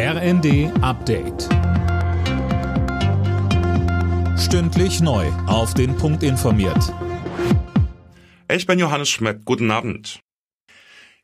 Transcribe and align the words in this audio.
RND 0.00 0.70
Update. 0.80 1.48
Stündlich 4.38 5.00
neu. 5.00 5.26
Auf 5.48 5.74
den 5.74 5.96
Punkt 5.96 6.22
informiert. 6.22 6.94
Ich 8.48 8.64
bin 8.64 8.78
Johannes 8.78 9.08
Schmidt. 9.08 9.44
Guten 9.44 9.72
Abend. 9.72 10.20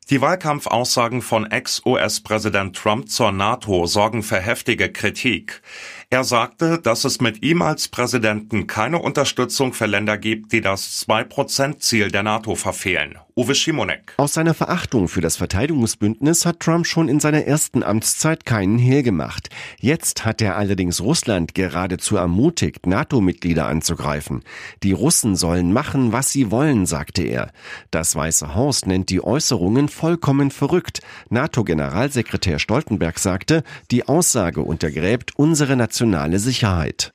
Die 0.09 0.19
Wahlkampfaussagen 0.19 1.21
von 1.21 1.49
Ex-US-Präsident 1.49 2.75
Trump 2.75 3.07
zur 3.07 3.31
NATO 3.31 3.85
sorgen 3.85 4.23
für 4.23 4.41
heftige 4.41 4.91
Kritik. 4.91 5.61
Er 6.09 6.23
sagte, 6.23 6.79
dass 6.79 7.03
es 7.03 7.19
mit 7.19 7.43
ihm 7.43 7.61
als 7.61 7.87
Präsidenten 7.87 8.67
keine 8.67 8.99
Unterstützung 8.99 9.73
für 9.73 9.87
Länder 9.87 10.17
gibt, 10.17 10.51
die 10.51 10.61
das 10.61 11.05
2-Prozent-Ziel 11.07 12.11
der 12.11 12.23
NATO 12.23 12.55
verfehlen. 12.55 13.17
Uwe 13.37 13.53
Schimonek. 13.53 14.13
Aus 14.15 14.35
seiner 14.35 14.53
Verachtung 14.53 15.09
für 15.09 15.19
das 15.19 15.35
Verteidigungsbündnis 15.35 16.45
hat 16.45 16.61
Trump 16.61 16.87
schon 16.87 17.09
in 17.09 17.19
seiner 17.19 17.43
ersten 17.43 17.83
Amtszeit 17.83 18.45
keinen 18.45 18.77
Hehl 18.77 19.03
gemacht. 19.03 19.49
Jetzt 19.77 20.23
hat 20.23 20.41
er 20.41 20.55
allerdings 20.55 21.01
Russland 21.01 21.53
geradezu 21.53 22.15
ermutigt, 22.15 22.87
NATO-Mitglieder 22.87 23.67
anzugreifen. 23.67 24.43
Die 24.83 24.93
Russen 24.93 25.35
sollen 25.35 25.73
machen, 25.73 26.13
was 26.13 26.31
sie 26.31 26.49
wollen, 26.49 26.85
sagte 26.85 27.23
er. 27.23 27.51
Das 27.91 28.15
Weiße 28.15 28.55
Haus 28.55 28.85
nennt 28.85 29.09
die 29.09 29.21
Äußerungen 29.21 29.89
vollkommen 29.89 30.49
verrückt. 30.49 31.01
NATO-Generalsekretär 31.29 32.57
Stoltenberg 32.57 33.19
sagte, 33.19 33.63
die 33.91 34.07
Aussage 34.07 34.61
untergräbt 34.61 35.33
unsere 35.35 35.75
nationale 35.95 36.39
Sicherheit. 36.39 37.13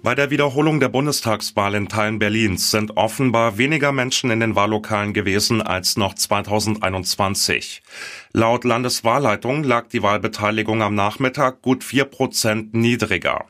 Bei 0.00 0.14
der 0.14 0.30
Wiederholung 0.30 0.78
der 0.78 0.88
Bundestagswahl 0.88 1.74
in 1.74 1.88
Teilen 1.88 2.20
Berlins 2.20 2.70
sind 2.70 2.96
offenbar 2.96 3.58
weniger 3.58 3.90
Menschen 3.90 4.30
in 4.30 4.38
den 4.38 4.54
Wahllokalen 4.54 5.12
gewesen 5.12 5.60
als 5.60 5.96
noch 5.96 6.14
2021. 6.14 7.82
Laut 8.32 8.62
Landeswahlleitung 8.62 9.64
lag 9.64 9.88
die 9.88 10.04
Wahlbeteiligung 10.04 10.82
am 10.82 10.94
Nachmittag 10.94 11.62
gut 11.62 11.82
vier 11.82 12.04
Prozent 12.04 12.74
niedriger. 12.74 13.46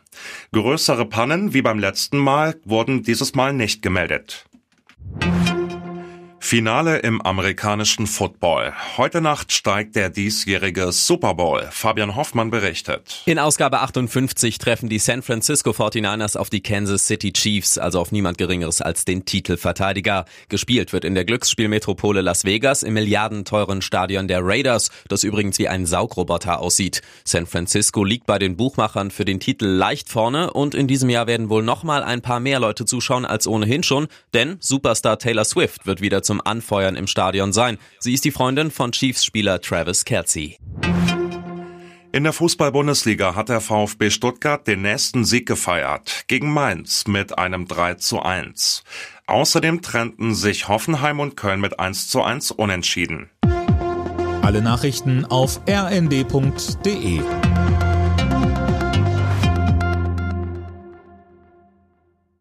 Größere 0.53 1.05
Pannen 1.05 1.53
wie 1.53 1.61
beim 1.61 1.79
letzten 1.79 2.17
Mal 2.17 2.57
wurden 2.65 3.03
dieses 3.03 3.35
Mal 3.35 3.53
nicht 3.53 3.83
gemeldet. 3.83 4.47
Finale 6.49 7.01
im 7.01 7.21
amerikanischen 7.21 8.07
Football. 8.07 8.73
Heute 8.97 9.21
Nacht 9.21 9.53
steigt 9.53 9.97
der 9.97 10.09
diesjährige 10.09 10.93
Super 10.93 11.35
Bowl. 11.35 11.69
Fabian 11.71 12.17
Hoffmann 12.17 12.49
berichtet. 12.49 13.21
In 13.27 13.39
Ausgabe 13.39 13.81
58 13.81 14.57
treffen 14.57 14.89
die 14.89 14.99
San 14.99 15.21
Francisco 15.21 15.73
49ers 15.73 16.39
auf 16.39 16.49
die 16.49 16.63
Kansas 16.63 17.07
City 17.07 17.35
Chiefs, 17.35 17.77
also 17.77 18.01
auf 18.01 18.13
niemand 18.13 18.39
Geringeres 18.39 18.81
als 18.81 19.05
den 19.05 19.27
Titelverteidiger. 19.27 20.25
Gespielt 20.49 20.95
wird 20.95 21.05
in 21.05 21.15
der 21.15 21.27
Glücksspielmetropole 21.27 22.23
Las 22.23 22.47
Vegas 22.47 22.83
im 22.83 22.95
milliardenteuren 22.95 23.83
Stadion 23.83 24.27
der 24.27 24.41
Raiders, 24.43 24.89
das 25.09 25.25
übrigens 25.25 25.59
wie 25.59 25.69
ein 25.69 25.85
Saugroboter 25.85 26.61
aussieht. 26.61 27.03
San 27.25 27.45
Francisco 27.45 28.05
liegt 28.05 28.25
bei 28.25 28.39
den 28.39 28.57
Buchmachern 28.57 29.11
für 29.11 29.27
den 29.27 29.39
Titel 29.39 29.67
leicht 29.67 30.09
vorne 30.09 30.51
und 30.55 30.75
in 30.75 30.89
diesem 30.89 31.11
Jahr 31.11 31.27
werden 31.27 31.51
wohl 31.51 31.63
nochmal 31.63 32.03
ein 32.03 32.23
paar 32.23 32.41
mehr 32.41 32.59
Leute 32.59 32.87
zuschauen 32.87 33.27
als 33.27 33.47
ohnehin 33.47 33.83
schon, 33.83 34.09
denn 34.33 34.57
Superstar 34.61 35.19
Taylor 35.19 35.45
Swift 35.45 35.85
wird 35.85 36.01
wieder 36.01 36.23
zum 36.39 36.47
Anfeuern 36.47 36.97
im 36.97 37.07
Stadion 37.07 37.53
sein. 37.53 37.79
Sie 37.99 38.15
ist 38.15 38.25
die 38.25 38.31
Freundin 38.31 38.71
von 38.71 38.93
Chiefs-Spieler 38.93 39.61
Travis 39.61 40.05
Kelsey. 40.05 40.57
In 42.11 42.25
der 42.25 42.33
Fußball-Bundesliga 42.33 43.35
hat 43.35 43.49
der 43.49 43.61
VfB 43.61 44.11
Stuttgart 44.11 44.67
den 44.67 44.83
nächsten 44.83 45.25
Sieg 45.25 45.47
gefeiert 45.47 46.25
gegen 46.27 46.53
Mainz 46.53 47.07
mit 47.07 47.39
einem 47.39 47.69
3 47.69 47.95
zu 47.95 48.21
1. 48.23 48.83
Außerdem 49.27 49.83
trennten 49.83 50.35
sich 50.35 50.69
Hoffenheim 50.69 51.21
und 51.21 51.37
Köln 51.37 51.61
mit 51.61 51.79
1 51.79 52.09
zu 52.09 52.23
1 52.23 52.53
unentschieden. 52.53 53.29
Alle 54.43 54.63
Nachrichten 54.63 55.27
auf 55.27 55.61
rnd.de 55.69 57.21